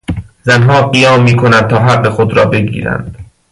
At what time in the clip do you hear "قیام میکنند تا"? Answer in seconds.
0.89-1.79